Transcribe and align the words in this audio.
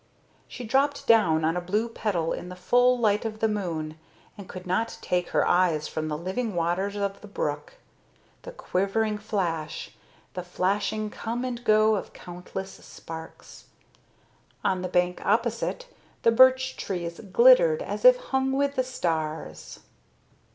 She 0.47 0.63
dropped 0.63 1.05
down 1.05 1.45
on 1.45 1.55
a 1.55 1.61
blue 1.61 1.87
petal 1.87 2.33
in 2.33 2.49
the 2.49 2.55
full 2.55 2.97
light 2.97 3.23
of 3.23 3.39
the 3.39 3.47
moon 3.47 3.99
and 4.35 4.49
could 4.49 4.65
not 4.65 4.97
take 4.99 5.29
her 5.29 5.47
eyes 5.47 5.87
from 5.87 6.07
the 6.07 6.17
living 6.17 6.55
waters 6.55 6.95
of 6.95 7.21
the 7.21 7.27
brook, 7.27 7.73
the 8.41 8.51
quivering 8.51 9.19
flash, 9.19 9.91
the 10.33 10.41
flashing 10.41 11.11
come 11.11 11.45
and 11.45 11.63
go 11.63 11.93
of 11.93 12.13
countless 12.13 12.71
sparks. 12.83 13.65
On 14.63 14.81
the 14.81 14.87
bank 14.89 15.23
opposite, 15.23 15.85
the 16.23 16.31
birch 16.31 16.77
trees 16.77 17.19
glittered 17.31 17.83
as 17.83 18.03
if 18.03 18.17
hung 18.17 18.53
with 18.53 18.77
the 18.77 18.83
stars. 18.83 19.81